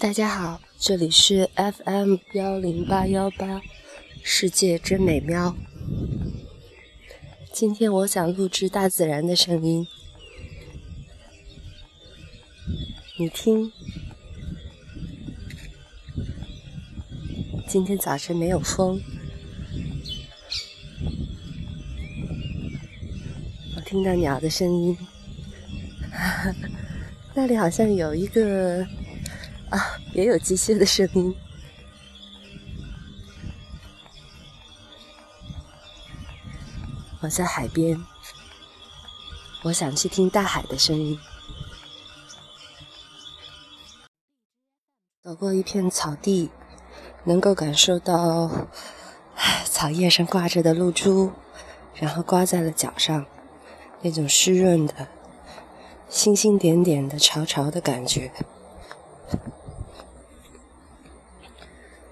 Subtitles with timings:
[0.00, 3.60] 大家好，这里是 FM 幺零八幺八，
[4.22, 5.56] 世界真美妙。
[7.52, 9.88] 今天我想录制大自然的声音，
[13.18, 13.72] 你听，
[17.66, 19.02] 今天早晨没有风，
[23.74, 24.96] 我听到鸟的声音，
[27.34, 28.86] 那里好像有一个。
[29.70, 31.34] 啊，也有机械的声音。
[37.20, 38.02] 我在海边，
[39.64, 41.18] 我想去听大海的声音。
[45.22, 46.50] 走过一片草地，
[47.24, 48.68] 能够感受到
[49.66, 51.32] 草叶上挂着的露珠，
[51.94, 53.26] 然后刮在了脚上，
[54.00, 55.08] 那种湿润的、
[56.08, 58.32] 星星点点的潮潮的感觉。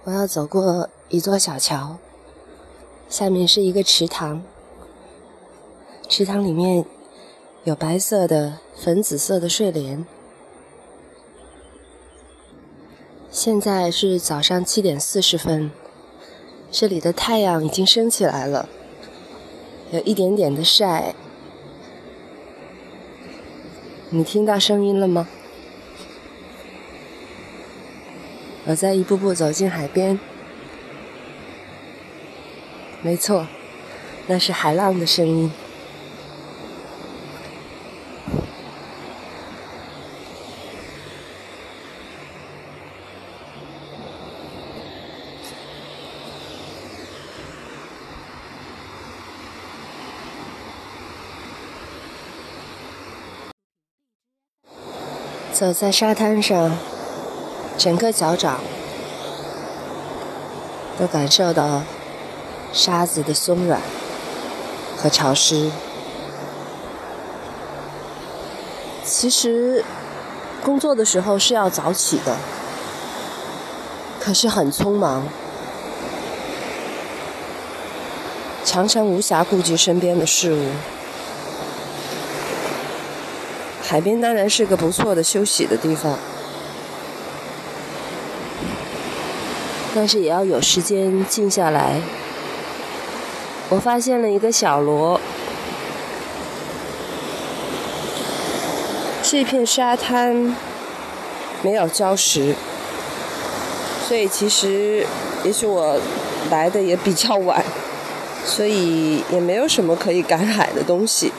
[0.05, 1.99] 我要走过一座小桥，
[3.09, 4.43] 下面是一个池塘，
[6.09, 6.85] 池塘里面
[7.65, 10.07] 有白色的、粉紫色的睡莲。
[13.31, 15.71] 现在是早上七点四十分，
[16.71, 18.69] 这里的太阳已经升起来了，
[19.91, 21.15] 有一点点的晒。
[24.11, 25.29] 你听到声音了吗？
[28.69, 30.19] 我在一步步走进海边，
[33.01, 33.47] 没错，
[34.27, 35.53] 那是海浪的声音。
[55.53, 56.96] 走在沙滩上。
[57.79, 58.61] 整个脚掌
[60.99, 61.83] 都感受到
[62.73, 63.81] 沙子的松软
[64.97, 65.71] 和潮湿。
[69.05, 69.85] 其实
[70.65, 72.37] 工作的时候是要早起的，
[74.19, 75.29] 可是很匆忙，
[78.65, 80.71] 常常无暇顾及身边的事物。
[83.81, 86.19] 海边当然是个不错的休息的地方。
[89.97, 92.03] 但是也要有时间静下来。
[93.71, 95.19] 我发现了一个小螺，
[99.23, 100.55] 这片沙滩
[101.63, 102.55] 没有礁石，
[104.07, 105.07] 所以其实
[105.43, 105.99] 也许我
[106.51, 107.65] 来的也比较晚，
[108.45, 111.33] 所以也没有什么可以赶海的东西。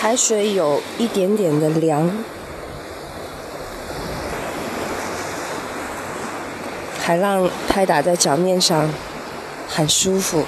[0.00, 2.10] 海水有一点点的凉。
[7.04, 8.88] 海浪拍打在脚面上，
[9.68, 10.44] 很舒服。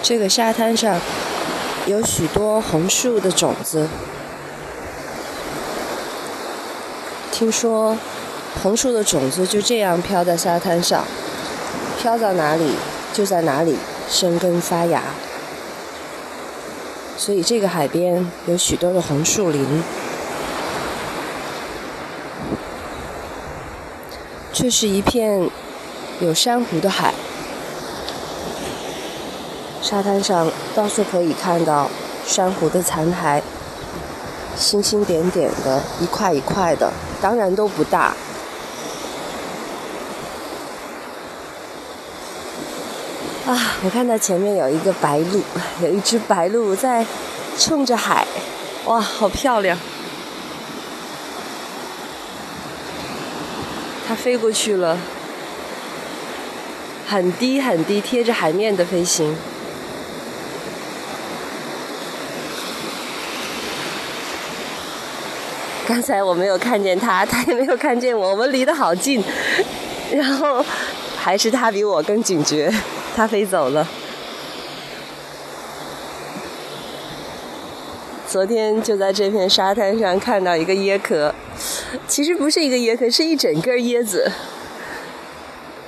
[0.00, 1.00] 这个沙滩上
[1.86, 3.88] 有许多红树的种子。
[7.32, 7.98] 听说
[8.62, 11.04] 红树的种子就这样飘在沙滩上，
[12.00, 12.76] 飘到哪里
[13.12, 13.76] 就在哪里
[14.08, 15.02] 生根发芽。
[17.16, 19.82] 所以这个海边有许多的红树林。
[24.60, 25.48] 这是一片
[26.20, 27.14] 有珊瑚的海，
[29.80, 31.90] 沙滩上到处可以看到
[32.26, 33.40] 珊瑚的残骸，
[34.58, 38.14] 星星点点的，一块一块的，当然都不大。
[43.46, 45.42] 啊，我看到前面有一个白鹭，
[45.82, 47.06] 有一只白鹭在
[47.56, 48.26] 冲着海，
[48.84, 49.78] 哇，好漂亮！
[54.10, 54.98] 它飞过去了，
[57.06, 59.36] 很低很低，贴着海面的飞行。
[65.86, 69.22] 刚才我没有看见它， 它也没有看见我，我们离得好近，
[70.12, 70.64] 然后
[71.16, 72.68] 还是它比我更警觉，
[73.14, 73.86] 它飞走了。
[78.30, 81.34] 昨天就在这片沙滩上看到一个椰壳，
[82.06, 84.30] 其实不是一个椰壳，是一整根椰子，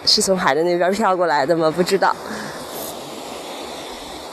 [0.04, 1.70] 是从海的那边飘过来的吗？
[1.70, 2.16] 不知道。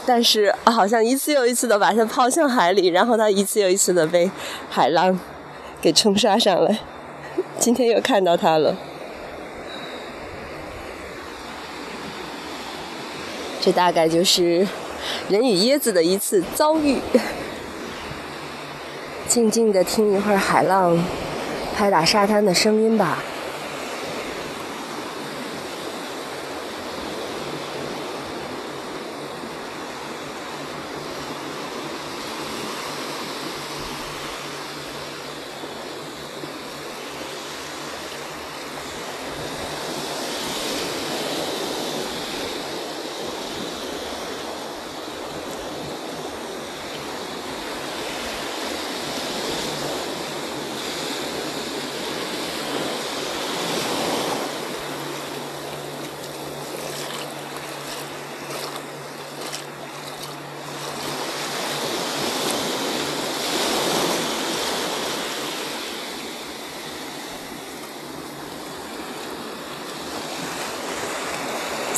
[0.07, 4.31] 但是好像一次又一次的把它抛向海里，然后它一次又一次的被
[4.71, 5.19] 海浪
[5.79, 6.79] 给冲刷上来。
[7.59, 8.75] 今天又看到它了，
[13.61, 14.67] 这大概就是
[15.27, 16.97] 人与椰子的一次遭遇。
[19.29, 20.97] 静静的听一会儿海浪
[21.75, 23.19] 拍打沙滩的声音吧。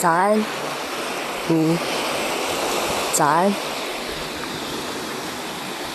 [0.01, 0.43] 早安，
[1.47, 1.77] 你
[3.13, 3.70] 早安。